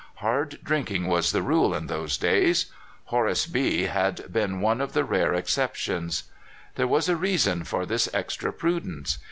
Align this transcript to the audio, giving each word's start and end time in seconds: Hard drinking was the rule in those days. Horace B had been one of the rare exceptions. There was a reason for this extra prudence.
Hard 0.15 0.57
drinking 0.63 1.05
was 1.09 1.31
the 1.31 1.43
rule 1.43 1.75
in 1.75 1.85
those 1.85 2.17
days. 2.17 2.71
Horace 3.05 3.45
B 3.45 3.83
had 3.83 4.33
been 4.33 4.59
one 4.59 4.81
of 4.81 4.93
the 4.93 5.03
rare 5.03 5.35
exceptions. 5.35 6.23
There 6.73 6.87
was 6.87 7.07
a 7.07 7.15
reason 7.15 7.63
for 7.63 7.85
this 7.85 8.09
extra 8.11 8.51
prudence. 8.51 9.19